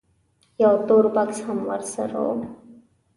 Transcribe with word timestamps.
یو 0.63 0.73
تور 0.87 1.05
بکس 1.15 1.37
هم 1.47 1.59
ورسره 1.69 2.19
و. 2.25 2.27